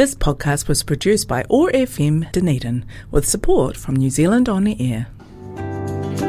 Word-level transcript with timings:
This 0.00 0.14
podcast 0.14 0.66
was 0.66 0.82
produced 0.82 1.28
by 1.28 1.44
OAR 1.50 1.70
FM 1.72 2.32
Dunedin 2.32 2.86
with 3.10 3.28
support 3.28 3.76
from 3.76 3.96
New 3.96 4.08
Zealand 4.08 4.48
On 4.48 4.64
the 4.64 4.74
Air. 4.80 5.08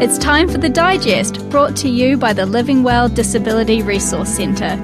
It's 0.02 0.18
time 0.18 0.50
for 0.50 0.58
the 0.58 0.68
digest 0.68 1.50
brought 1.50 1.78
to 1.78 1.88
you 1.88 2.18
by 2.18 2.34
the 2.34 2.46
Living 2.46 2.84
Well 2.84 3.08
Disability 3.08 3.82
Resource 3.82 4.28
Centre. 4.28 4.78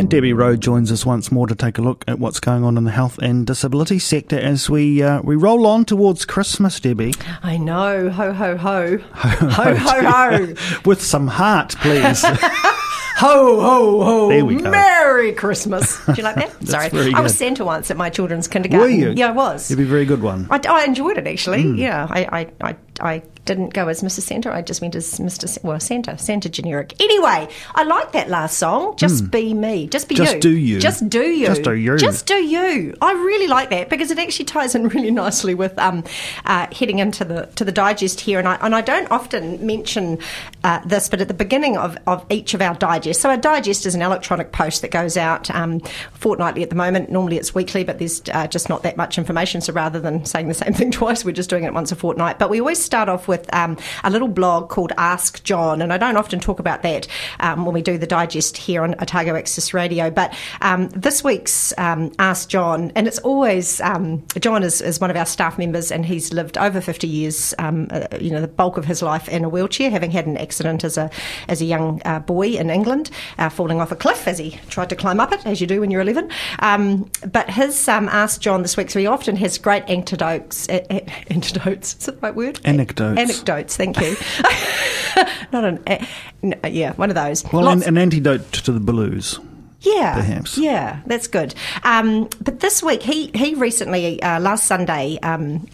And 0.00 0.08
Debbie 0.08 0.32
Rowe 0.32 0.56
joins 0.56 0.90
us 0.90 1.04
once 1.04 1.30
more 1.30 1.46
to 1.46 1.54
take 1.54 1.76
a 1.76 1.82
look 1.82 2.02
at 2.08 2.18
what's 2.18 2.40
going 2.40 2.64
on 2.64 2.78
in 2.78 2.84
the 2.84 2.92
health 2.92 3.18
and 3.18 3.46
disability 3.46 3.98
sector 3.98 4.38
as 4.38 4.70
we 4.70 5.02
uh, 5.02 5.20
we 5.20 5.36
roll 5.36 5.66
on 5.66 5.84
towards 5.84 6.24
Christmas, 6.24 6.80
Debbie. 6.80 7.12
I 7.42 7.58
know, 7.58 8.08
ho 8.08 8.32
ho 8.32 8.56
ho, 8.56 8.96
ho 8.96 9.50
ho 9.50 9.74
ho, 9.74 10.02
ho. 10.02 10.54
with 10.86 11.02
some 11.02 11.26
heart, 11.26 11.76
please. 11.76 12.24
ho 13.18 13.60
ho 13.60 14.04
ho! 14.04 14.28
There 14.28 14.44
we 14.44 14.56
go. 14.56 14.70
Merry 14.70 15.32
Christmas. 15.32 16.04
Do 16.06 16.14
you 16.14 16.22
like 16.22 16.36
that? 16.36 16.66
Sorry, 16.66 17.14
I 17.14 17.20
was. 17.20 17.36
Santa 17.36 17.64
once 17.64 17.90
at 17.90 17.96
my 17.96 18.10
children's 18.10 18.48
kindergarten. 18.48 18.86
Were 18.86 18.88
you? 18.88 19.12
Yeah, 19.16 19.28
I 19.28 19.32
was. 19.32 19.70
It'd 19.70 19.78
be 19.78 19.84
a 19.84 19.86
very 19.86 20.04
good 20.04 20.22
one. 20.22 20.46
I, 20.50 20.60
I 20.68 20.84
enjoyed 20.84 21.18
it 21.18 21.26
actually. 21.26 21.62
Hmm. 21.62 21.74
Yeah, 21.76 22.06
I, 22.08 22.20
I, 22.40 22.70
I, 22.70 22.76
I 23.00 23.22
didn't 23.48 23.70
go 23.72 23.88
as 23.88 24.02
Mrs. 24.02 24.20
Santa. 24.20 24.52
I 24.52 24.60
just 24.60 24.82
went 24.82 24.94
as 24.94 25.18
Mr. 25.18 25.48
Sa- 25.48 25.60
well 25.64 25.80
Santa, 25.80 26.18
Santa 26.18 26.50
generic. 26.50 26.94
Anyway, 27.00 27.48
I 27.74 27.82
like 27.82 28.12
that 28.12 28.28
last 28.28 28.58
song. 28.58 28.94
Just 28.96 29.30
be 29.30 29.54
me. 29.54 29.86
Just 29.86 30.06
be. 30.06 30.14
Just 30.14 30.34
you. 30.34 30.40
do 30.40 30.50
you. 30.50 30.78
Just 30.78 31.08
do 31.08 31.22
you. 31.22 31.46
Just 31.46 31.62
do 31.62 31.74
you. 31.74 31.96
Just 31.96 32.26
do 32.26 32.34
you. 32.34 32.94
I 33.00 33.12
really 33.12 33.46
like 33.46 33.70
that 33.70 33.88
because 33.88 34.10
it 34.10 34.18
actually 34.18 34.44
ties 34.44 34.74
in 34.74 34.88
really 34.94 35.10
nicely 35.10 35.54
with 35.54 35.76
um, 35.78 36.04
uh, 36.44 36.66
heading 36.72 36.98
into 36.98 37.24
the 37.24 37.46
to 37.56 37.64
the 37.64 37.72
digest 37.72 38.20
here. 38.20 38.38
And 38.38 38.46
I 38.46 38.56
and 38.56 38.74
I 38.74 38.82
don't 38.82 39.10
often 39.10 39.64
mention 39.66 40.18
uh, 40.62 40.80
this, 40.84 41.08
but 41.08 41.22
at 41.22 41.28
the 41.28 41.34
beginning 41.34 41.78
of, 41.78 41.96
of 42.06 42.26
each 42.30 42.52
of 42.52 42.60
our 42.60 42.74
digests. 42.74 43.22
So 43.22 43.30
our 43.30 43.38
digest 43.38 43.86
is 43.86 43.94
an 43.94 44.02
electronic 44.02 44.52
post 44.52 44.82
that 44.82 44.90
goes 44.90 45.16
out 45.16 45.50
um, 45.50 45.80
fortnightly 46.12 46.62
at 46.62 46.68
the 46.68 46.76
moment. 46.76 47.10
Normally 47.10 47.38
it's 47.38 47.54
weekly, 47.54 47.82
but 47.82 47.98
there's 47.98 48.20
uh, 48.32 48.46
just 48.46 48.68
not 48.68 48.82
that 48.82 48.98
much 48.98 49.16
information. 49.16 49.62
So 49.62 49.72
rather 49.72 49.98
than 49.98 50.26
saying 50.26 50.48
the 50.48 50.54
same 50.54 50.72
thing 50.74 50.90
twice, 50.90 51.24
we're 51.24 51.32
just 51.32 51.48
doing 51.48 51.64
it 51.64 51.72
once 51.72 51.92
a 51.92 51.96
fortnight. 51.96 52.38
But 52.38 52.50
we 52.50 52.60
always 52.60 52.82
start 52.82 53.08
off 53.08 53.26
with 53.26 53.37
um, 53.52 53.76
a 54.04 54.10
little 54.10 54.28
blog 54.28 54.68
called 54.68 54.92
Ask 54.96 55.42
John, 55.44 55.82
and 55.82 55.92
I 55.92 55.98
don't 55.98 56.16
often 56.16 56.40
talk 56.40 56.58
about 56.58 56.82
that 56.82 57.06
um, 57.40 57.64
when 57.64 57.74
we 57.74 57.82
do 57.82 57.98
the 57.98 58.06
digest 58.06 58.56
here 58.56 58.82
on 58.82 58.94
Otago 59.00 59.36
Access 59.36 59.74
Radio. 59.74 60.10
But 60.10 60.34
um, 60.60 60.88
this 60.90 61.22
week's 61.22 61.72
um, 61.78 62.12
Ask 62.18 62.48
John, 62.48 62.92
and 62.94 63.06
it's 63.06 63.18
always 63.20 63.80
um, 63.80 64.24
John 64.40 64.62
is, 64.62 64.80
is 64.80 65.00
one 65.00 65.10
of 65.10 65.16
our 65.16 65.26
staff 65.26 65.58
members, 65.58 65.90
and 65.90 66.04
he's 66.04 66.32
lived 66.32 66.58
over 66.58 66.80
50 66.80 67.06
years, 67.06 67.54
um, 67.58 67.88
uh, 67.90 68.06
you 68.20 68.30
know, 68.30 68.40
the 68.40 68.48
bulk 68.48 68.76
of 68.76 68.84
his 68.84 69.02
life 69.02 69.28
in 69.28 69.44
a 69.44 69.48
wheelchair, 69.48 69.90
having 69.90 70.10
had 70.10 70.26
an 70.26 70.36
accident 70.36 70.84
as 70.84 70.96
a 70.96 71.10
as 71.48 71.60
a 71.60 71.64
young 71.64 72.00
uh, 72.04 72.20
boy 72.20 72.48
in 72.48 72.70
England, 72.70 73.10
uh, 73.38 73.48
falling 73.48 73.80
off 73.80 73.92
a 73.92 73.96
cliff 73.96 74.26
as 74.26 74.38
he 74.38 74.58
tried 74.68 74.88
to 74.88 74.96
climb 74.96 75.20
up 75.20 75.32
it, 75.32 75.46
as 75.46 75.60
you 75.60 75.66
do 75.66 75.80
when 75.80 75.90
you're 75.90 76.00
11. 76.00 76.30
Um, 76.60 77.10
but 77.30 77.50
his 77.50 77.88
Ask 77.88 78.40
John 78.40 78.62
this 78.62 78.76
week, 78.76 78.90
so 78.90 78.98
he 78.98 79.06
often 79.06 79.36
has 79.36 79.58
great 79.58 79.84
antidotes. 79.88 80.68
Uh, 80.68 80.80
antidotes, 81.30 81.96
is 81.98 82.06
that 82.06 82.20
the 82.20 82.20
right 82.20 82.34
word? 82.34 82.60
Anecdotes. 82.64 83.17
Anecdotes, 83.18 83.76
thank 83.76 84.00
you. 84.00 84.16
Not 85.52 85.64
an, 85.64 85.82
uh, 85.86 86.04
n- 86.42 86.60
yeah, 86.72 86.92
one 86.94 87.10
of 87.10 87.16
those. 87.16 87.44
Well, 87.52 87.68
an, 87.68 87.82
an 87.82 87.98
antidote 87.98 88.52
to 88.52 88.72
the 88.72 88.80
blues. 88.80 89.40
yeah, 89.80 90.14
perhaps. 90.14 90.56
Yeah, 90.58 91.00
that's 91.06 91.26
good. 91.26 91.54
Um, 91.82 92.28
but 92.40 92.60
this 92.60 92.82
week, 92.82 93.02
he 93.02 93.30
he 93.34 93.54
recently 93.54 94.22
uh, 94.22 94.40
last 94.40 94.66
Sunday. 94.66 95.18
Um, 95.22 95.66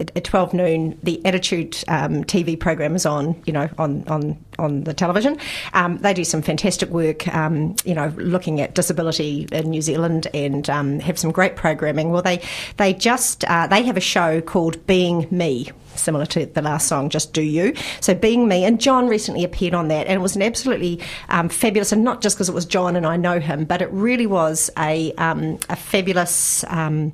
at 0.00 0.10
at 0.16 0.24
12 0.24 0.54
noon, 0.54 0.98
the 1.02 1.22
Attitude 1.26 1.76
um, 1.86 2.24
TV 2.24 2.58
program 2.58 2.96
is 2.96 3.04
on, 3.04 3.40
you 3.44 3.52
know, 3.52 3.68
on, 3.76 4.02
on, 4.08 4.42
on 4.58 4.84
the 4.84 4.94
television. 4.94 5.38
Um, 5.74 5.98
they 5.98 6.14
do 6.14 6.24
some 6.24 6.40
fantastic 6.40 6.88
work, 6.88 7.28
um, 7.34 7.76
you 7.84 7.94
know, 7.94 8.10
looking 8.16 8.62
at 8.62 8.74
disability 8.74 9.46
in 9.52 9.68
New 9.68 9.82
Zealand 9.82 10.26
and 10.32 10.70
um, 10.70 11.00
have 11.00 11.18
some 11.18 11.30
great 11.32 11.54
programming. 11.54 12.12
Well, 12.12 12.22
they, 12.22 12.40
they 12.78 12.94
just, 12.94 13.44
uh, 13.44 13.66
they 13.66 13.82
have 13.82 13.98
a 13.98 14.00
show 14.00 14.40
called 14.40 14.86
Being 14.86 15.26
Me, 15.30 15.68
similar 16.00 16.26
to 16.26 16.46
the 16.46 16.62
last 16.62 16.88
song, 16.88 17.08
Just 17.08 17.32
Do 17.32 17.42
You. 17.42 17.74
So 18.00 18.14
Being 18.14 18.48
Me, 18.48 18.64
and 18.64 18.80
John 18.80 19.08
recently 19.08 19.44
appeared 19.44 19.74
on 19.74 19.88
that, 19.88 20.06
and 20.06 20.14
it 20.14 20.22
was 20.22 20.36
an 20.36 20.42
absolutely 20.42 21.00
um, 21.28 21.48
fabulous, 21.48 21.92
and 21.92 22.04
not 22.04 22.20
just 22.20 22.36
because 22.36 22.48
it 22.48 22.54
was 22.54 22.64
John 22.64 22.96
and 22.96 23.06
I 23.06 23.16
know 23.16 23.40
him, 23.40 23.64
but 23.64 23.82
it 23.82 23.90
really 23.92 24.26
was 24.26 24.70
a, 24.78 25.12
um, 25.14 25.58
a 25.68 25.76
fabulous, 25.76 26.64
um, 26.68 27.12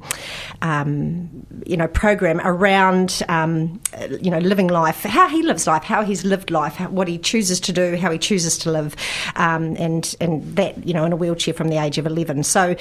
um, 0.63 1.47
you 1.67 1.77
know, 1.77 1.89
program 1.89 2.41
around, 2.43 3.23
um, 3.29 3.81
you 4.21 4.31
know, 4.31 4.39
living 4.39 4.69
life, 4.69 5.03
how 5.03 5.29
he 5.29 5.43
lives 5.43 5.67
life, 5.67 5.83
how 5.83 6.03
he's 6.03 6.25
lived 6.25 6.51
life, 6.51 6.79
what 6.91 7.09
he 7.09 7.19
chooses 7.19 7.61
to 7.61 7.73
do, 7.73 7.97
how 7.97 8.11
he 8.11 8.19
chooses 8.19 8.59
to 8.59 8.71
live, 8.71 8.97
um, 9.37 9.77
and 9.79 10.15
and 10.21 10.57
that, 10.57 10.87
you 10.87 10.95
know, 10.95 11.05
in 11.05 11.13
a 11.13 11.17
wheelchair 11.17 11.55
from 11.55 11.69
the 11.69 11.77
age 11.79 11.99
of 11.99 12.07
11. 12.07 12.45
So 12.45 12.77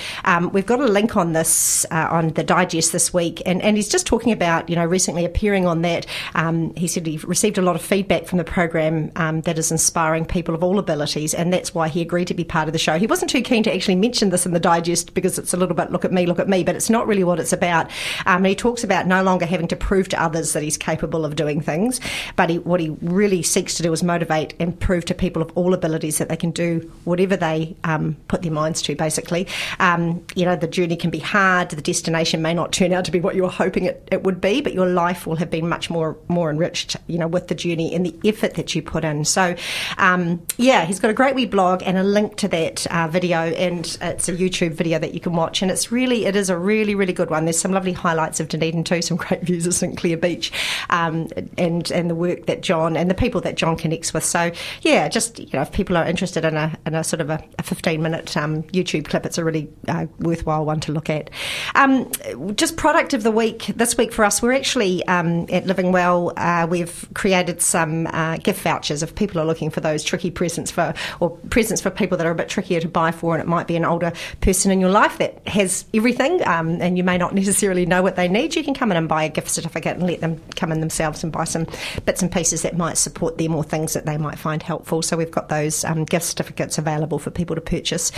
we've 0.52 0.66
got 0.66 0.80
a 0.80 0.86
link 0.86 1.16
on 1.16 1.34
this, 1.34 1.86
uh, 1.92 2.08
on 2.10 2.30
the 2.30 2.44
digest 2.44 2.92
this 2.92 3.14
week, 3.14 3.42
and, 3.46 3.62
and 3.62 3.78
he's 3.78 3.90
just 3.90 4.06
talking 4.06 4.32
about, 4.32 4.70
you 4.70 4.76
know, 4.76 4.86
recently 4.86 5.26
appearing 5.26 5.66
on 5.66 5.82
that. 5.82 5.95
Um, 6.34 6.74
he 6.76 6.88
said 6.88 7.06
he 7.06 7.18
received 7.20 7.58
a 7.58 7.62
lot 7.62 7.76
of 7.76 7.82
feedback 7.82 8.26
from 8.26 8.38
the 8.38 8.44
program 8.44 9.12
um, 9.16 9.42
that 9.42 9.58
is 9.58 9.72
inspiring 9.72 10.26
people 10.26 10.56
of 10.56 10.64
all 10.64 10.80
abilities, 10.80 11.34
and 11.34 11.54
that's 11.54 11.74
why 11.74 11.88
he 11.88 12.02
agreed 12.02 12.28
to 12.28 12.34
be 12.34 12.44
part 12.44 12.68
of 12.68 12.74
the 12.74 12.80
show. 12.80 12.98
He 12.98 13.08
wasn't 13.08 13.32
too 13.32 13.42
keen 13.42 13.64
to 13.64 13.74
actually 13.74 13.96
mention 13.96 14.30
this 14.30 14.46
in 14.46 14.54
the 14.54 14.60
digest 14.60 15.14
because 15.14 15.38
it's 15.38 15.54
a 15.54 15.58
little 15.58 15.76
bit 15.76 15.92
look 15.92 16.06
at 16.06 16.12
me, 16.12 16.26
look 16.26 16.40
at 16.40 16.50
me, 16.50 16.64
but 16.64 16.76
it's 16.76 16.90
not 16.90 17.08
really 17.08 17.24
what 17.24 17.40
it's 17.40 17.54
about. 17.54 17.90
Um, 18.26 18.44
he 18.44 18.56
talks 18.56 18.84
about 18.84 19.08
no 19.08 19.24
longer 19.24 19.46
having 19.46 19.68
to 19.68 19.76
prove 19.76 20.10
to 20.10 20.22
others 20.22 20.54
that 20.54 20.64
he's 20.64 20.78
capable 20.78 21.26
of 21.26 21.36
doing 21.36 21.62
things, 21.62 22.02
but 22.36 22.50
he, 22.50 22.60
what 22.60 22.80
he 22.80 22.90
really 23.02 23.44
seeks 23.44 23.76
to 23.76 23.84
do 23.84 23.94
is 23.94 24.04
motivate 24.04 24.54
and 24.60 24.78
prove 24.80 25.06
to 25.06 25.14
people 25.14 25.42
of 25.42 25.52
all 25.56 25.74
abilities 25.74 26.18
that 26.18 26.30
they 26.30 26.38
can 26.38 26.52
do 26.52 26.92
whatever 27.04 27.36
they 27.38 27.76
um, 27.84 28.16
put 28.28 28.42
their 28.42 28.52
minds 28.52 28.82
to, 28.84 28.96
basically. 28.96 29.48
Um, 29.80 30.26
you 30.36 30.46
know, 30.46 30.56
the 30.56 30.68
journey 30.68 30.96
can 30.96 31.10
be 31.10 31.20
hard, 31.20 31.70
the 31.70 31.82
destination 31.82 32.42
may 32.42 32.54
not 32.54 32.72
turn 32.72 32.94
out 32.94 33.06
to 33.06 33.12
be 33.12 33.20
what 33.20 33.36
you 33.36 33.44
were 33.44 33.50
hoping 33.50 33.86
it, 33.86 34.08
it 34.12 34.24
would 34.24 34.42
be, 34.42 34.62
but 34.62 34.74
your 34.74 34.88
life 34.88 35.28
will 35.28 35.36
have 35.36 35.50
been 35.50 35.68
much 35.76 35.90
more, 35.90 36.18
more 36.30 36.50
enriched, 36.50 36.96
you 37.08 37.18
know, 37.18 37.28
with 37.28 37.50
the 37.50 37.56
journey 37.56 37.94
and 37.94 38.06
the 38.06 38.16
effort 38.24 38.54
that 38.54 38.74
you 38.74 38.82
put 38.82 39.04
in. 39.04 39.26
So, 39.26 39.56
um, 39.98 40.42
yeah, 40.56 40.86
he's 40.86 41.02
got 41.02 41.12
a 41.12 41.14
great 41.14 41.36
wee 41.36 41.46
blog 41.46 41.84
and 41.86 41.98
a 41.98 42.04
link 42.04 42.38
to 42.38 42.48
that 42.48 42.88
uh, 42.88 43.10
video, 43.10 43.40
and 43.40 43.86
it's 44.02 44.30
a 44.30 44.34
YouTube 44.34 44.72
video 44.72 45.00
that 45.00 45.14
you 45.14 45.20
can 45.20 45.34
watch, 45.34 45.62
and 45.62 45.70
it's 45.70 45.92
really, 45.92 46.28
it 46.28 46.36
is 46.38 46.50
a 46.50 46.58
really, 46.58 46.96
really 46.96 47.12
good 47.12 47.30
one. 47.30 47.44
There's 47.44 47.60
some 47.60 47.74
lovely 47.74 47.92
highlights 47.92 48.40
of 48.40 48.48
Dunedin 48.48 48.86
too, 48.86 49.02
some 49.02 49.18
great 49.18 49.42
views 49.50 49.68
of 49.68 49.74
St 49.74 49.98
Clair 49.98 50.16
Beach, 50.16 50.50
um, 50.90 51.28
and 51.58 51.92
and 51.92 52.10
the 52.10 52.16
work 52.16 52.46
that 52.46 52.62
John 52.62 52.96
and 52.96 53.10
the 53.10 53.16
people 53.16 53.42
that 53.42 53.56
John 53.56 53.76
connects 53.76 54.14
with. 54.14 54.24
So, 54.24 54.52
yeah, 54.82 55.10
just 55.10 55.40
you 55.40 55.50
know, 55.52 55.62
if 55.62 55.74
people 55.74 55.98
are 55.98 56.08
interested 56.08 56.46
in 56.46 56.56
a 56.56 56.74
in 56.86 56.96
a 56.96 57.04
sort 57.04 57.20
of 57.20 57.30
a, 57.30 57.44
a 57.60 57.64
15 57.64 58.02
minute 58.02 58.38
um, 58.38 58.64
YouTube 58.64 59.10
clip, 59.10 59.26
it's 59.26 59.38
a 59.38 59.44
really 59.44 59.68
uh, 59.90 60.06
worthwhile 60.20 60.64
one 60.64 60.80
to 60.80 60.94
look 60.94 61.10
at. 61.10 61.30
Um, 61.76 62.10
just 62.56 62.78
product 62.78 63.14
of 63.14 63.24
the 63.24 63.32
week 63.32 63.66
this 63.76 63.98
week 63.98 64.14
for 64.14 64.24
us, 64.24 64.42
we're 64.42 64.54
actually 64.54 65.06
um, 65.08 65.48
Living 65.66 65.92
Well. 65.92 66.34
Uh, 66.38 66.68
we've 66.70 67.08
created 67.14 67.62
some 67.62 68.08
uh, 68.08 68.38
gift 68.38 68.62
vouchers 68.62 69.04
if 69.04 69.16
people 69.16 69.40
are 69.42 69.46
looking 69.46 69.70
for 69.70 69.82
those 69.82 70.04
tricky 70.04 70.32
presents 70.32 70.72
for 70.72 70.94
or 71.20 71.32
presents 71.50 71.82
for 71.82 71.90
people 71.90 72.18
that 72.18 72.28
are 72.28 72.32
a 72.32 72.36
bit 72.36 72.50
trickier 72.50 72.80
to 72.80 72.88
buy 72.88 73.12
for, 73.12 73.36
and 73.36 73.42
it 73.42 73.48
might 73.48 73.68
be 73.68 73.76
an 73.76 73.86
older 73.86 74.12
person 74.42 74.72
in 74.72 74.80
your 74.80 74.90
life 74.90 75.18
that 75.18 75.46
has 75.48 75.86
everything, 75.94 76.46
um, 76.48 76.82
and 76.82 76.98
you 76.98 77.04
may 77.04 77.18
not 77.18 77.34
necessarily 77.36 77.86
know 77.86 78.02
what 78.02 78.16
they 78.16 78.28
need. 78.28 78.56
You 78.56 78.64
can 78.64 78.74
come 78.74 78.92
in 78.92 78.98
and 78.98 79.08
buy 79.08 79.24
a 79.24 79.30
gift 79.30 79.50
certificate 79.50 79.98
and 79.98 80.08
let 80.08 80.22
them 80.22 80.42
come 80.56 80.72
in 80.72 80.80
themselves 80.80 81.24
and 81.24 81.32
buy 81.32 81.44
some 81.44 81.66
bits 82.06 82.22
and 82.22 82.32
pieces 82.32 82.62
that 82.62 82.78
might 82.78 82.98
support 82.98 83.38
them 83.38 83.56
or 83.56 83.64
things 83.64 83.94
that 83.94 84.06
they 84.06 84.18
might 84.18 84.38
find 84.38 84.62
helpful. 84.62 85.02
So 85.02 85.18
we've 85.18 85.32
got 85.32 85.50
those 85.50 85.84
um, 85.84 86.06
gift 86.06 86.26
certificates 86.26 86.78
available 86.78 87.20
for 87.20 87.32
people 87.32 87.56
to 87.56 87.62
purchase. 87.62 88.12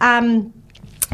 Um, 0.00 0.52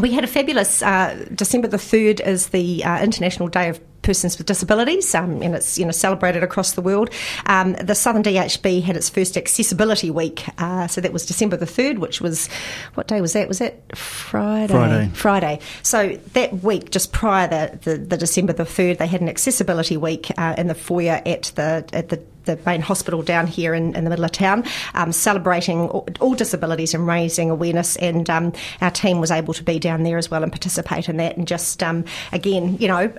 we 0.00 0.12
had 0.12 0.25
a 0.25 0.28
fabulous 0.28 0.82
uh, 0.82 1.26
December 1.34 1.69
the 1.69 1.78
third 1.78 2.20
is 2.20 2.49
the 2.49 2.84
uh, 2.84 3.03
International 3.03 3.49
Day 3.49 3.69
of 3.69 3.81
Persons 4.03 4.39
with 4.39 4.47
Disabilities, 4.47 5.15
um, 5.15 5.43
and 5.43 5.55
it's 5.55 5.79
you 5.79 5.85
know 5.85 5.91
celebrated 5.91 6.43
across 6.43 6.73
the 6.73 6.81
world. 6.81 7.11
Um, 7.47 7.75
the 7.75 7.95
Southern 7.95 8.23
DHB 8.23 8.83
had 8.83 8.97
its 8.97 9.09
first 9.09 9.37
Accessibility 9.37 10.11
Week, 10.11 10.45
uh, 10.59 10.87
so 10.87 11.01
that 11.01 11.13
was 11.13 11.27
December 11.27 11.57
the 11.57 11.67
third, 11.67 11.99
which 11.99 12.21
was 12.21 12.49
what 12.95 13.07
day 13.09 13.21
was 13.21 13.33
that? 13.35 13.49
Was 13.49 13.59
that 13.59 13.97
Friday? 13.97 14.73
Friday. 14.73 15.11
Friday. 15.15 15.61
So 15.83 16.09
that 16.33 16.63
week, 16.63 16.91
just 16.91 17.13
prior 17.13 17.49
the 17.49 17.79
the, 17.83 17.99
the 17.99 18.17
December 18.17 18.53
the 18.53 18.65
third, 18.65 18.99
they 18.99 19.06
had 19.06 19.21
an 19.21 19.29
Accessibility 19.29 19.97
Week 19.97 20.31
uh, 20.39 20.55
in 20.56 20.69
the 20.69 20.75
foyer 20.75 21.21
at 21.27 21.53
the 21.55 21.89
at 21.93 22.09
the 22.09 22.23
the 22.49 22.59
main 22.67 22.81
hospital 22.81 23.23
down 23.23 23.47
here 23.47 23.75
in, 23.75 23.94
in 23.94 24.05
the 24.05 24.11
middle 24.11 24.25
of 24.25 24.33
town, 24.33 24.65
um, 24.94 25.12
celebrating 25.12 25.89
all, 25.89 26.09
all 26.19 26.35
disabilities 26.35 26.94
and 26.94 27.06
raising 27.06 27.51
awareness. 27.51 27.97
And 27.97 28.29
um, 28.29 28.53
our 28.81 28.91
team 28.91 29.21
was 29.21 29.31
able 29.31 29.55
to 29.55 29.62
be 29.62 29.79
down 29.79 30.03
there 30.03 30.19
as 30.19 30.31
well 30.31 30.43
and 30.43 30.51
participate 30.51 31.09
in 31.09 31.19
that. 31.19 31.37
And 31.37 31.47
just 31.47 31.83
um, 31.83 32.05
again, 32.33 32.77
you 32.79 32.89
know. 32.89 33.12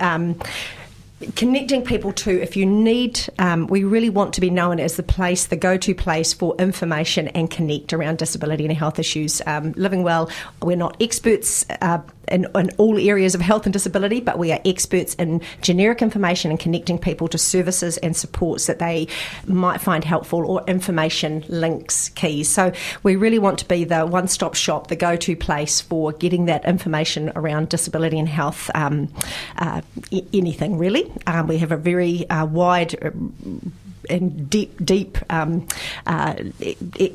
Connecting 1.36 1.84
people 1.84 2.14
to 2.14 2.42
if 2.42 2.56
you 2.56 2.66
need 2.66 3.20
um, 3.40 3.68
we 3.68 3.84
really 3.84 4.10
want 4.10 4.34
to 4.36 4.42
be 4.42 4.50
known 4.50 4.80
as 4.80 4.96
the 4.96 5.04
place 5.04 5.48
the 5.48 5.58
go-to 5.58 5.94
place 5.94 6.34
for 6.34 6.56
information 6.58 7.28
and 7.30 7.52
connect 7.52 7.92
around 7.92 8.18
disability 8.18 8.66
and 8.66 8.74
health 8.74 9.00
issues. 9.00 9.42
Um, 9.46 9.74
living 9.74 10.04
well 10.04 10.30
we're 10.62 10.78
not 10.78 10.96
experts 11.02 11.66
uh, 11.82 12.00
in, 12.32 12.48
in 12.56 12.70
all 12.78 12.98
areas 12.98 13.36
of 13.36 13.42
health 13.42 13.66
and 13.66 13.74
disability, 13.74 14.20
but 14.22 14.38
we 14.38 14.52
are 14.52 14.60
experts 14.66 15.14
in 15.16 15.42
generic 15.62 16.02
information 16.02 16.52
and 16.52 16.60
connecting 16.60 16.98
people 16.98 17.28
to 17.28 17.38
services 17.38 17.98
and 17.98 18.16
supports 18.16 18.68
that 18.68 18.80
they 18.80 19.08
might 19.46 19.82
find 19.82 20.04
helpful 20.04 20.46
or 20.46 20.64
information 20.68 21.44
links 21.48 22.10
keys. 22.10 22.50
So 22.50 22.72
we 23.04 23.16
really 23.16 23.40
want 23.40 23.60
to 23.60 23.68
be 23.68 23.84
the 23.84 24.06
one 24.06 24.28
stop 24.28 24.56
shop, 24.56 24.88
the 24.88 24.96
go 24.96 25.16
to 25.16 25.36
place 25.36 25.82
for 25.82 26.12
getting 26.12 26.46
that 26.46 26.66
information 26.66 27.32
around 27.36 27.70
disability 27.70 28.20
and 28.20 28.30
health, 28.30 28.70
um, 28.76 29.12
uh, 29.58 29.82
anything 30.34 30.78
really. 30.78 31.12
Um, 31.28 31.48
we 31.48 31.58
have 31.58 31.72
a 31.72 31.78
very 31.78 32.30
uh, 32.30 32.46
wide 32.46 32.96
and 34.10 34.50
deep, 34.50 34.86
deep 34.86 35.18
um, 35.30 35.68
uh, 36.06 36.36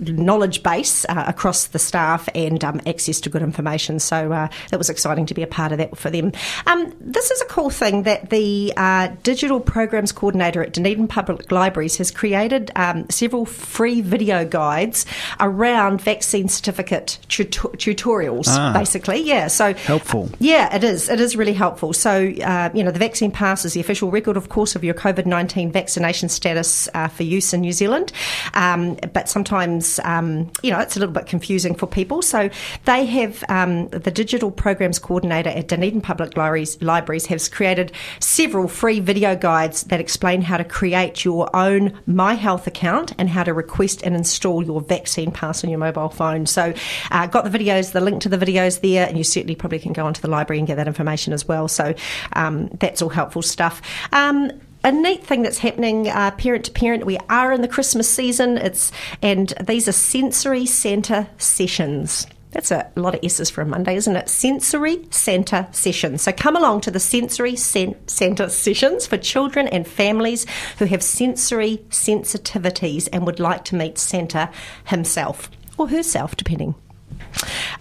knowledge 0.01 0.63
base 0.63 1.05
uh, 1.09 1.25
across 1.27 1.69
the 1.69 1.79
staff 1.79 2.29
and 2.35 2.63
um, 2.65 2.81
access 2.87 3.21
to 3.21 3.31
good 3.31 3.43
information. 3.43 3.99
So 3.99 4.33
uh, 4.33 4.49
it 4.73 4.77
was 4.77 4.91
exciting 4.91 5.27
to 5.27 5.35
be 5.35 5.43
a 5.43 5.47
part 5.47 5.73
of 5.73 5.79
that 5.79 5.97
for 5.97 6.11
them. 6.11 6.33
Um, 6.67 6.93
this 7.01 7.31
is 7.31 7.41
a 7.41 7.47
cool 7.47 7.71
thing 7.71 8.03
that 8.05 8.31
the 8.31 8.73
uh, 8.77 9.09
digital 9.23 9.61
programs 9.61 10.13
coordinator 10.13 10.63
at 10.63 10.73
Dunedin 10.73 11.09
Public 11.09 11.51
Libraries 11.51 11.97
has 11.99 12.11
created 12.11 12.71
um, 12.77 13.09
several 13.11 13.47
free 13.47 14.01
video 14.01 14.45
guides 14.45 15.07
around 15.41 16.01
vaccine 16.01 16.49
certificate 16.49 17.19
tut- 17.29 17.51
tutorials. 17.79 18.47
Ah, 18.49 18.73
basically, 18.73 19.21
yeah. 19.23 19.49
So 19.49 19.75
helpful. 19.75 20.31
Yeah, 20.39 20.75
it 20.75 20.85
is. 20.85 21.09
It 21.09 21.21
is 21.21 21.37
really 21.37 21.55
helpful. 21.55 21.93
So 21.93 22.33
uh, 22.43 22.71
you 22.75 22.83
know, 22.83 22.91
the 22.91 22.99
vaccine 22.99 23.31
pass 23.31 23.65
is 23.65 23.75
the 23.75 23.81
official 23.81 24.11
record, 24.11 24.37
of 24.37 24.49
course, 24.49 24.75
of 24.75 24.83
your 24.83 24.95
COVID 24.95 25.27
nineteen 25.27 25.71
vaccination 25.71 26.29
status 26.29 26.74
uh, 26.95 27.09
for 27.09 27.23
use 27.23 27.53
in 27.53 27.61
New 27.61 27.73
Zealand. 27.73 28.13
Um, 28.55 28.97
but 29.13 29.29
sometimes, 29.29 30.01
um, 30.05 30.51
you 30.63 30.71
know, 30.71 30.81
it's 30.81 30.97
a 30.97 31.01
little 31.01 31.15
bit 31.15 31.27
confusing 31.27 31.75
for 31.75 31.87
people. 31.87 32.23
So 32.23 32.51
they 32.85 33.07
have 33.07 33.45
um, 33.49 33.89
the 33.89 34.11
digital 34.11 34.51
programs 34.51 34.99
coordinator 34.99 35.51
at 35.51 35.69
Dunedin 35.69 36.01
Public 36.01 36.37
Libraries, 36.37 36.81
Libraries 36.83 37.27
has 37.27 37.49
created 37.49 37.93
several 38.21 38.69
free 38.69 39.01
video 39.01 39.37
guides 39.37 39.85
that 39.85 40.01
explain 40.01 40.43
how 40.43 40.57
to 40.57 40.65
create 40.65 41.25
your 41.25 41.55
own 41.55 41.93
My 42.07 42.35
Health 42.35 42.67
account 42.67 43.13
and 43.19 43.29
how 43.29 43.45
to 43.45 43.53
request 43.55 44.03
and 44.03 44.15
install 44.15 44.63
your 44.65 44.81
vaccine 44.81 45.31
pass 45.31 45.65
on 45.65 45.71
your 45.71 45.79
mobile 45.79 46.09
phone. 46.09 46.47
So, 46.47 46.73
uh, 47.11 47.27
got 47.27 47.51
the 47.51 47.59
videos, 47.59 47.93
the 47.93 48.01
link 48.01 48.23
to 48.23 48.29
the 48.29 48.39
videos 48.39 48.81
there, 48.81 49.07
and 49.07 49.17
you 49.17 49.25
certainly 49.25 49.55
probably 49.55 49.79
can 49.79 49.93
go 49.93 50.07
onto 50.07 50.21
the 50.21 50.29
library 50.31 50.59
and 50.59 50.67
get 50.67 50.77
that 50.77 50.89
information 50.89 51.33
as 51.33 51.47
well. 51.47 51.69
So, 51.69 51.95
um, 52.35 52.69
that's 52.81 53.03
all 53.03 53.09
helpful 53.09 53.43
stuff. 53.43 53.83
Um, 54.13 54.51
a 54.85 54.93
neat 54.93 55.25
thing 55.25 55.43
that's 55.43 55.59
happening 55.59 56.09
uh, 56.09 56.31
parent 56.33 56.67
to 56.67 56.71
parent. 56.71 57.07
We 57.07 57.19
are 57.29 57.53
in 57.53 57.63
the 57.63 57.69
Christmas 57.69 58.09
season. 58.09 58.59
It's 58.59 58.93
and 59.23 59.53
these 59.65 59.89
are 59.89 59.93
sensory 59.93 60.67
centre 60.67 61.27
sessions. 61.39 62.27
That's 62.51 62.71
a 62.71 62.89
lot 62.95 63.17
of 63.17 63.25
S's 63.25 63.51
for 63.51 63.63
a 63.63 63.67
Monday, 63.67 63.97
isn't 63.97 64.15
it? 64.15 64.29
Sensory 64.29 65.05
Centre 65.11 65.67
Sessions. 65.73 66.23
So 66.23 66.31
come 66.31 66.55
along 66.55 66.83
to 66.83 66.93
the 66.93 67.01
Sensory 67.01 67.57
Centre 67.57 68.49
Sessions 68.49 69.07
for 69.09 69.17
children 69.17 69.67
and 69.67 69.85
families 69.89 70.47
who 70.79 70.85
have 70.85 71.03
sensory 71.03 71.79
sensitivities 71.91 73.09
and 73.13 73.27
would 73.27 73.41
like 73.41 73.65
to 73.65 73.75
meet 73.75 73.99
Santa 73.99 74.51
himself 74.85 75.51
or 75.77 75.89
herself, 75.89 76.37
depending. 76.37 76.77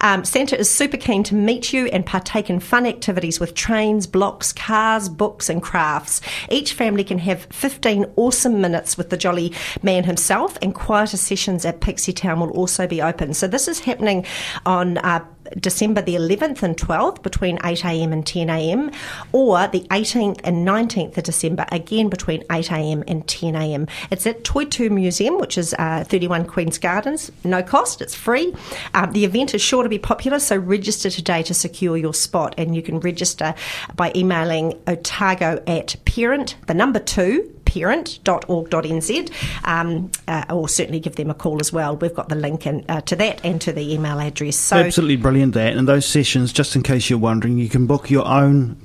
Um, 0.02 0.26
Santa 0.26 0.58
is 0.58 0.70
super 0.70 0.98
keen 0.98 1.24
to 1.24 1.36
meet 1.36 1.74
you 1.74 1.88
and 1.88 2.06
partake 2.06 2.50
in 2.50 2.60
fun 2.60 2.86
activities 2.86 3.40
with 3.40 3.54
trains, 3.54 4.08
blocks, 4.08 4.52
cars, 4.52 5.10
books, 5.10 5.50
and 5.50 5.62
crafts. 5.62 6.22
Each 6.50 6.74
family 6.74 7.04
can 7.04 7.20
have 7.20 7.46
15 7.52 8.06
awesome 8.16 8.62
minutes 8.62 8.98
with 8.98 9.10
the 9.10 9.18
jolly 9.18 9.54
man 9.82 10.04
himself, 10.04 10.58
and 10.62 10.74
quieter 10.74 11.18
sessions 11.18 11.66
at 11.66 11.82
Pixie 11.82 12.14
Town 12.14 12.40
will 12.40 12.52
also 12.52 12.88
be 12.88 13.02
open. 13.02 13.34
So, 13.34 13.48
this 13.48 13.68
is 13.68 13.80
happening 13.80 14.26
on 14.66 14.98
uh, 15.00 15.26
December 15.60 16.02
the 16.02 16.16
11th 16.16 16.64
and 16.64 16.78
12th 16.78 17.22
between 17.24 17.58
8am 17.60 18.12
and 18.12 18.26
10am, 18.26 18.94
or 19.32 19.68
the 19.68 19.82
18th 19.92 20.42
and 20.44 20.68
19th 20.68 21.18
of 21.18 21.24
December 21.24 21.66
again 21.72 22.10
between 22.10 22.44
8am 22.44 23.04
and 23.08 23.26
10am. 23.28 23.90
It's 24.12 24.28
at 24.28 24.44
Toitū 24.44 24.90
Museum, 24.90 25.38
which 25.40 25.58
is 25.58 25.74
uh, 25.80 26.04
31 26.04 26.46
Queen's 26.46 26.78
Gardens. 26.78 27.32
No 27.44 27.64
cost, 27.64 28.02
it's 28.02 28.16
free. 28.16 28.54
Um, 28.94 29.12
the 29.12 29.26
event 29.26 29.54
is 29.54 29.62
sure 29.62 29.84
to 29.84 29.90
be 29.90 30.00
popular, 30.00 30.40
so 30.40 30.58
register 30.58 31.10
today 31.10 31.44
to 31.44 31.54
secure 31.54 31.98
your 31.98 32.14
spot. 32.14 32.56
And 32.58 32.76
you 32.76 32.82
can 32.82 33.00
register 33.00 33.56
by 33.96 34.12
emailing 34.16 34.80
otago 34.88 35.64
at 35.68 35.96
parent, 36.06 36.56
the 36.68 36.74
number 36.74 37.00
two, 37.00 37.50
parent.org.nz, 37.74 39.32
um, 39.64 40.12
uh, 40.28 40.46
or 40.50 40.70
certainly 40.70 41.00
give 41.00 41.16
them 41.16 41.30
a 41.30 41.34
call 41.34 41.60
as 41.60 41.74
well. 41.74 41.96
We've 41.98 42.14
got 42.14 42.30
the 42.30 42.36
link 42.36 42.68
in, 42.68 42.86
uh, 42.88 43.02
to 43.02 43.16
that 43.16 43.44
and 43.44 43.60
to 43.62 43.72
the 43.72 43.94
email 43.94 44.20
address. 44.20 44.58
So 44.58 44.78
absolutely 44.78 45.18
brilliant 45.18 45.54
that. 45.56 45.76
And 45.76 45.88
those 45.88 46.06
sessions, 46.06 46.54
just 46.54 46.76
in 46.76 46.84
case 46.84 47.10
you're 47.10 47.20
wondering, 47.20 47.58
you 47.58 47.70
can 47.70 47.88
book 47.88 48.10
your 48.10 48.28
own 48.28 48.78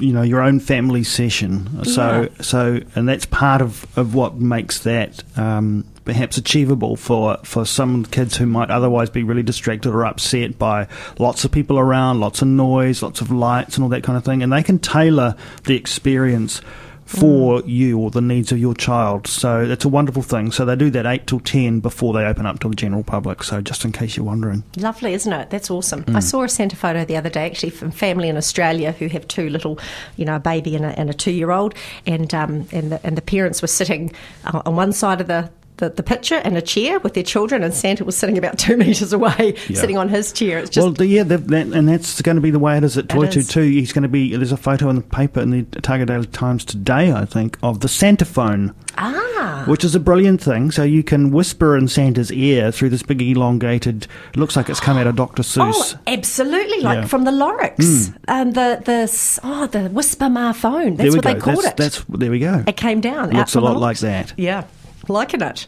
you 0.00 0.12
know 0.12 0.22
your 0.22 0.42
own 0.42 0.58
family 0.58 1.04
session 1.04 1.84
so 1.84 2.22
yeah. 2.22 2.42
so 2.42 2.80
and 2.96 3.08
that's 3.08 3.26
part 3.26 3.62
of, 3.62 3.86
of 3.96 4.12
what 4.12 4.34
makes 4.34 4.80
that 4.80 5.22
um, 5.38 5.84
perhaps 6.04 6.36
achievable 6.36 6.96
for 6.96 7.38
for 7.44 7.64
some 7.64 8.04
kids 8.04 8.36
who 8.36 8.46
might 8.46 8.70
otherwise 8.70 9.08
be 9.08 9.22
really 9.22 9.42
distracted 9.42 9.90
or 9.90 10.04
upset 10.04 10.58
by 10.58 10.88
lots 11.20 11.44
of 11.44 11.52
people 11.52 11.78
around 11.78 12.18
lots 12.18 12.42
of 12.42 12.48
noise 12.48 13.02
lots 13.02 13.20
of 13.20 13.30
lights 13.30 13.76
and 13.76 13.84
all 13.84 13.90
that 13.90 14.02
kind 14.02 14.16
of 14.16 14.24
thing 14.24 14.42
and 14.42 14.52
they 14.52 14.62
can 14.62 14.80
tailor 14.80 15.36
the 15.64 15.76
experience 15.76 16.60
for 17.08 17.62
mm. 17.62 17.68
you 17.68 17.98
or 17.98 18.10
the 18.10 18.20
needs 18.20 18.52
of 18.52 18.58
your 18.58 18.74
child. 18.74 19.26
So 19.26 19.62
it's 19.62 19.84
a 19.86 19.88
wonderful 19.88 20.22
thing. 20.22 20.52
So 20.52 20.66
they 20.66 20.76
do 20.76 20.90
that 20.90 21.06
8 21.06 21.26
till 21.26 21.40
10 21.40 21.80
before 21.80 22.12
they 22.12 22.26
open 22.26 22.44
up 22.44 22.58
to 22.60 22.68
the 22.68 22.76
general 22.76 23.02
public. 23.02 23.42
So 23.42 23.62
just 23.62 23.82
in 23.86 23.92
case 23.92 24.14
you're 24.14 24.26
wondering. 24.26 24.62
Lovely, 24.76 25.14
isn't 25.14 25.32
it? 25.32 25.48
That's 25.48 25.70
awesome. 25.70 26.04
Mm. 26.04 26.16
I 26.16 26.20
saw 26.20 26.42
a 26.42 26.48
Santa 26.50 26.76
photo 26.76 27.06
the 27.06 27.16
other 27.16 27.30
day 27.30 27.46
actually 27.46 27.70
from 27.70 27.90
family 27.90 28.28
in 28.28 28.36
Australia 28.36 28.92
who 28.92 29.08
have 29.08 29.26
two 29.26 29.48
little, 29.48 29.78
you 30.16 30.26
know, 30.26 30.36
a 30.36 30.40
baby 30.40 30.76
and 30.76 30.84
a, 30.84 30.98
and 30.98 31.08
a 31.08 31.14
two 31.14 31.30
year 31.30 31.50
old. 31.50 31.74
And, 32.06 32.34
um, 32.34 32.68
and, 32.72 32.92
the, 32.92 33.06
and 33.06 33.16
the 33.16 33.22
parents 33.22 33.62
were 33.62 33.68
sitting 33.68 34.12
uh, 34.44 34.60
on 34.66 34.76
one 34.76 34.92
side 34.92 35.22
of 35.22 35.28
the, 35.28 35.50
the, 35.78 35.90
the 35.90 36.02
picture 36.02 36.36
and 36.36 36.56
a 36.56 36.62
chair 36.62 36.98
with 37.00 37.14
their 37.14 37.22
children, 37.22 37.62
and 37.62 37.72
Santa 37.72 38.04
was 38.04 38.16
sitting 38.16 38.38
about 38.38 38.58
two 38.58 38.76
metres 38.76 39.12
away, 39.12 39.54
yeah. 39.68 39.80
sitting 39.80 39.96
on 39.96 40.08
his 40.08 40.32
chair. 40.32 40.58
It's 40.58 40.70
just 40.70 40.84
well, 40.84 40.92
the, 40.92 41.06
yeah, 41.06 41.22
that, 41.22 41.50
and 41.50 41.88
that's 41.88 42.20
going 42.22 42.36
to 42.36 42.42
be 42.42 42.50
the 42.50 42.58
way 42.58 42.76
it 42.76 42.84
is 42.84 42.98
at 42.98 43.06
Toitū 43.06 43.48
too. 43.48 43.62
He's 43.62 43.92
going 43.92 44.02
to 44.02 44.08
be. 44.08 44.36
There's 44.36 44.52
a 44.52 44.56
photo 44.56 44.88
in 44.90 44.96
the 44.96 45.02
paper 45.02 45.40
in 45.40 45.50
the 45.50 45.66
Otago 45.76 46.04
Daily 46.04 46.26
Times 46.26 46.64
today, 46.64 47.12
I 47.12 47.24
think, 47.24 47.58
of 47.62 47.80
the 47.80 47.88
Santa 47.88 48.24
phone. 48.24 48.74
Ah. 48.96 49.64
Which 49.66 49.84
is 49.84 49.94
a 49.94 50.00
brilliant 50.00 50.42
thing. 50.42 50.70
So 50.72 50.82
you 50.82 51.04
can 51.04 51.30
whisper 51.30 51.76
in 51.76 51.86
Santa's 51.86 52.32
ear 52.32 52.72
through 52.72 52.90
this 52.90 53.02
big 53.02 53.22
elongated. 53.22 54.08
Looks 54.34 54.56
like 54.56 54.68
it's 54.68 54.80
come 54.80 54.96
out 54.96 55.06
of 55.06 55.16
Dr. 55.16 55.42
Seuss. 55.42 55.94
Oh, 55.94 56.00
absolutely, 56.06 56.80
like 56.80 57.02
yeah. 57.02 57.06
from 57.06 57.24
the 57.24 57.30
Lorax. 57.30 57.76
Mm. 57.76 58.16
Um, 58.26 58.50
the 58.52 58.82
the 58.84 59.40
oh 59.44 59.66
the 59.66 59.88
Whisper 59.88 60.28
Ma 60.28 60.52
phone. 60.52 60.96
That's 60.96 61.14
what 61.14 61.24
go. 61.24 61.32
they 61.32 61.40
called 61.40 61.64
that's, 61.64 61.66
it. 61.68 61.76
That's 61.76 62.04
there 62.08 62.30
we 62.30 62.40
go. 62.40 62.64
It 62.66 62.76
came 62.76 63.00
down. 63.00 63.30
Looks 63.30 63.54
a 63.54 63.60
lot 63.60 63.76
like 63.76 63.98
that. 63.98 64.34
Yeah, 64.36 64.64
liking 65.08 65.42
it 65.42 65.66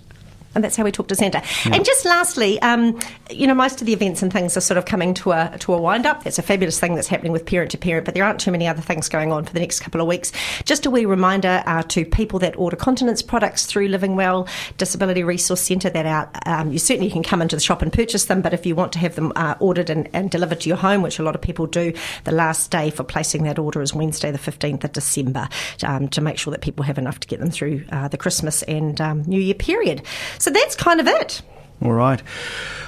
and 0.54 0.64
that's 0.64 0.76
how 0.76 0.84
we 0.84 0.92
talk 0.92 1.08
to 1.08 1.14
Santa. 1.14 1.42
Yeah. 1.64 1.76
And 1.76 1.84
just 1.84 2.04
lastly, 2.04 2.60
um, 2.62 2.98
you 3.30 3.46
know, 3.46 3.54
most 3.54 3.80
of 3.80 3.86
the 3.86 3.92
events 3.92 4.22
and 4.22 4.32
things 4.32 4.56
are 4.56 4.60
sort 4.60 4.78
of 4.78 4.84
coming 4.84 5.14
to 5.14 5.32
a 5.32 5.56
to 5.60 5.74
a 5.74 5.80
wind 5.80 6.06
up. 6.06 6.24
That's 6.24 6.38
a 6.38 6.42
fabulous 6.42 6.80
thing 6.80 6.94
that's 6.94 7.08
happening 7.08 7.32
with 7.32 7.46
parent 7.46 7.70
to 7.72 7.78
parent, 7.78 8.04
but 8.04 8.14
there 8.14 8.24
aren't 8.24 8.40
too 8.40 8.50
many 8.50 8.66
other 8.66 8.82
things 8.82 9.08
going 9.08 9.32
on 9.32 9.44
for 9.44 9.52
the 9.52 9.60
next 9.60 9.80
couple 9.80 10.00
of 10.00 10.06
weeks. 10.06 10.32
Just 10.64 10.86
a 10.86 10.90
wee 10.90 11.04
reminder 11.04 11.62
uh, 11.66 11.82
to 11.84 12.04
people 12.04 12.38
that 12.40 12.56
order 12.56 12.76
continence 12.76 13.22
products 13.22 13.66
through 13.66 13.88
Living 13.88 14.16
Well 14.16 14.48
Disability 14.76 15.22
Resource 15.22 15.60
Centre 15.60 15.90
that 15.90 16.06
out. 16.06 16.36
Um, 16.46 16.72
you 16.72 16.78
certainly 16.78 17.10
can 17.10 17.22
come 17.22 17.42
into 17.42 17.56
the 17.56 17.60
shop 17.60 17.82
and 17.82 17.92
purchase 17.92 18.24
them, 18.24 18.42
but 18.42 18.52
if 18.52 18.66
you 18.66 18.74
want 18.74 18.92
to 18.92 18.98
have 18.98 19.14
them 19.14 19.32
uh, 19.36 19.54
ordered 19.60 19.90
and, 19.90 20.08
and, 20.12 20.30
delivered 20.30 20.60
to 20.60 20.68
your 20.68 20.78
home, 20.78 21.02
which 21.02 21.18
a 21.18 21.22
lot 21.22 21.34
of 21.34 21.40
people 21.40 21.66
do, 21.66 21.92
the 22.24 22.32
last 22.32 22.70
day 22.70 22.90
for 22.90 23.02
placing 23.02 23.42
that 23.44 23.58
order 23.58 23.82
is 23.82 23.94
Wednesday, 23.94 24.30
the 24.30 24.38
fifteenth 24.38 24.84
of 24.84 24.92
December, 24.92 25.48
um, 25.84 26.08
to 26.08 26.20
make 26.20 26.38
sure 26.38 26.50
that 26.50 26.60
people 26.60 26.84
have 26.84 26.98
enough 26.98 27.20
to 27.20 27.28
get 27.28 27.40
them 27.40 27.50
through 27.50 27.84
uh, 27.90 28.08
the 28.08 28.16
Christmas 28.16 28.62
and 28.64 29.00
um, 29.00 29.22
New 29.22 29.40
Year 29.40 29.54
period. 29.54 30.02
So 30.40 30.50
that's 30.50 30.74
kind 30.74 31.00
of 31.00 31.06
it 31.06 31.20
it. 31.20 31.42
All 31.82 31.92
right. 31.92 32.22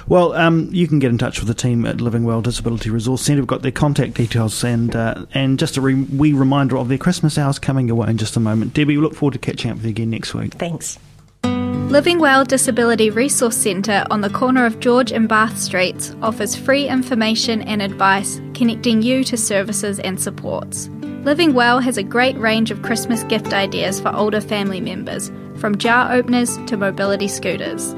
Well, 0.07 0.33
um, 0.33 0.69
you 0.71 0.87
can 0.87 0.99
get 0.99 1.09
in 1.09 1.17
touch 1.17 1.39
with 1.39 1.47
the 1.47 1.53
team 1.53 1.85
at 1.85 2.01
Living 2.01 2.25
Well 2.25 2.41
Disability 2.41 2.89
Resource 2.89 3.21
Centre. 3.21 3.41
We've 3.41 3.47
got 3.47 3.61
their 3.61 3.71
contact 3.71 4.15
details 4.15 4.63
and 4.63 4.95
uh, 4.95 5.25
and 5.33 5.57
just 5.57 5.77
a 5.77 5.81
re- 5.81 5.95
wee 5.95 6.33
reminder 6.33 6.77
of 6.77 6.89
their 6.89 6.97
Christmas 6.97 7.37
hours 7.37 7.57
coming 7.57 7.87
your 7.87 7.95
way 7.95 8.09
in 8.09 8.17
just 8.17 8.35
a 8.35 8.39
moment. 8.39 8.73
Debbie, 8.73 8.97
we 8.97 9.03
look 9.03 9.15
forward 9.15 9.33
to 9.33 9.39
catching 9.39 9.71
up 9.71 9.77
with 9.77 9.85
you 9.85 9.91
again 9.91 10.09
next 10.09 10.33
week. 10.33 10.53
Thanks. 10.55 10.99
Living 11.43 12.19
Well 12.19 12.43
Disability 12.43 13.09
Resource 13.09 13.55
Centre 13.55 14.05
on 14.09 14.21
the 14.21 14.29
corner 14.29 14.65
of 14.65 14.79
George 14.79 15.11
and 15.11 15.29
Bath 15.29 15.57
Streets 15.59 16.15
offers 16.21 16.55
free 16.55 16.87
information 16.87 17.61
and 17.61 17.81
advice 17.81 18.41
connecting 18.53 19.01
you 19.01 19.23
to 19.25 19.37
services 19.37 19.99
and 19.99 20.19
supports. 20.19 20.89
Living 21.23 21.53
Well 21.53 21.79
has 21.79 21.97
a 21.97 22.03
great 22.03 22.35
range 22.37 22.71
of 22.71 22.81
Christmas 22.81 23.23
gift 23.23 23.53
ideas 23.53 24.01
for 24.01 24.13
older 24.13 24.41
family 24.41 24.81
members, 24.81 25.31
from 25.63 25.77
jar 25.77 26.11
openers 26.11 26.57
to 26.65 26.75
mobility 26.75 27.25
scooters 27.25 27.93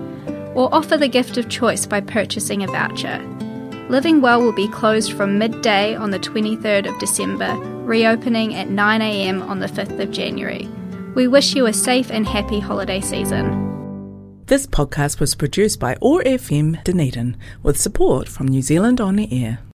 or 0.53 0.71
offer 0.71 0.97
the 0.97 1.07
gift 1.07 1.35
of 1.35 1.49
choice 1.49 1.87
by 1.87 1.99
purchasing 1.99 2.61
a 2.61 2.67
voucher. 2.67 3.17
Living 3.89 4.21
Well 4.21 4.39
will 4.39 4.53
be 4.53 4.67
closed 4.67 5.13
from 5.13 5.39
midday 5.39 5.95
on 5.95 6.11
the 6.11 6.19
23rd 6.19 6.87
of 6.87 6.99
December, 6.99 7.55
reopening 7.83 8.53
at 8.53 8.67
9am 8.67 9.41
on 9.49 9.61
the 9.61 9.65
5th 9.65 9.99
of 9.99 10.11
January. 10.11 10.69
We 11.15 11.27
wish 11.27 11.55
you 11.55 11.65
a 11.65 11.73
safe 11.73 12.11
and 12.11 12.27
happy 12.27 12.59
holiday 12.59 13.01
season. 13.01 14.43
This 14.45 14.67
podcast 14.67 15.19
was 15.19 15.33
produced 15.33 15.79
by 15.79 15.97
OAR 16.03 16.21
FM 16.21 16.83
Dunedin 16.83 17.35
with 17.63 17.81
support 17.81 18.27
from 18.27 18.47
New 18.47 18.61
Zealand 18.61 19.01
On 19.01 19.17
Air. 19.17 19.57